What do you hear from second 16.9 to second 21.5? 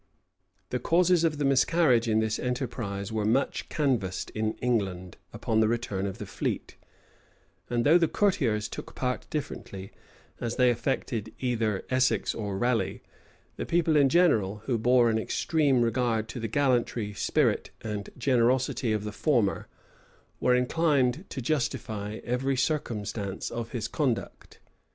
spirit, and generosity of ihe former, were inclined to